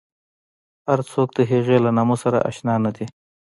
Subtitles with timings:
[0.89, 3.05] هر څوک د هغې له نامه سره اشنا نه دي.